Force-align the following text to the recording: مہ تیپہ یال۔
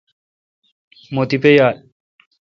مہ 1.13 1.23
تیپہ 1.29 1.51
یال۔ 1.55 1.75